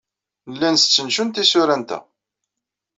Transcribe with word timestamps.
Nella 0.47 0.69
nestcentcun 0.71 1.29
tisura-nteɣ. 1.29 2.03